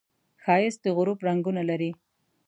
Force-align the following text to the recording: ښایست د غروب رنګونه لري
ښایست 0.43 0.79
د 0.83 0.87
غروب 0.97 1.19
رنګونه 1.27 1.61
لري 1.69 1.91